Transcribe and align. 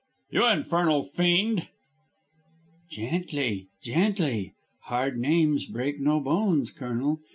"You 0.31 0.47
infernal 0.47 1.03
fiend" 1.03 1.67
"Gently! 2.89 3.67
Gently! 3.83 4.55
Hard 4.85 5.19
names 5.19 5.67
break 5.67 5.99
no 5.99 6.19
bones, 6.19 6.71
Colonel. 6.71 7.19